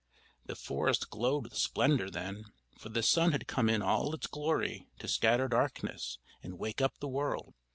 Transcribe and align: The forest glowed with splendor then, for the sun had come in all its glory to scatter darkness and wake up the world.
The 0.47 0.55
forest 0.55 1.11
glowed 1.11 1.43
with 1.43 1.55
splendor 1.55 2.09
then, 2.09 2.45
for 2.75 2.89
the 2.89 3.03
sun 3.03 3.33
had 3.33 3.45
come 3.45 3.69
in 3.69 3.83
all 3.83 4.15
its 4.15 4.25
glory 4.25 4.87
to 4.97 5.07
scatter 5.07 5.47
darkness 5.47 6.17
and 6.41 6.57
wake 6.57 6.81
up 6.81 6.97
the 6.97 7.07
world. 7.07 7.53